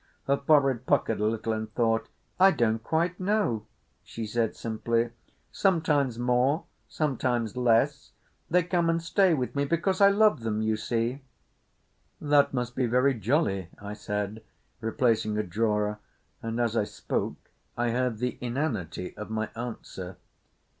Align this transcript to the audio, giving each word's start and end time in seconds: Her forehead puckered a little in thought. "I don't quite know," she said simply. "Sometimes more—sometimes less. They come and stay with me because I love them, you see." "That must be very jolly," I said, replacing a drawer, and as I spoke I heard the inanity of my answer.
Her 0.25 0.35
forehead 0.37 0.87
puckered 0.87 1.19
a 1.19 1.27
little 1.27 1.53
in 1.53 1.67
thought. 1.67 2.07
"I 2.39 2.49
don't 2.49 2.83
quite 2.83 3.19
know," 3.19 3.67
she 4.03 4.25
said 4.25 4.55
simply. 4.55 5.11
"Sometimes 5.51 6.17
more—sometimes 6.17 7.55
less. 7.55 8.09
They 8.49 8.63
come 8.63 8.89
and 8.89 8.99
stay 8.99 9.35
with 9.35 9.55
me 9.55 9.63
because 9.63 10.01
I 10.01 10.09
love 10.09 10.39
them, 10.39 10.63
you 10.63 10.75
see." 10.75 11.21
"That 12.19 12.51
must 12.51 12.75
be 12.75 12.87
very 12.87 13.13
jolly," 13.13 13.69
I 13.79 13.93
said, 13.93 14.41
replacing 14.79 15.37
a 15.37 15.43
drawer, 15.43 15.99
and 16.41 16.59
as 16.59 16.75
I 16.75 16.83
spoke 16.85 17.51
I 17.77 17.91
heard 17.91 18.17
the 18.17 18.39
inanity 18.41 19.15
of 19.17 19.29
my 19.29 19.51
answer. 19.55 20.17